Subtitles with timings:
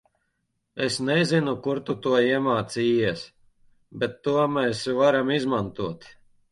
[0.85, 3.29] Es nezinu kur tu to iemācījies,
[4.01, 6.15] bet to mēs varam izmantot.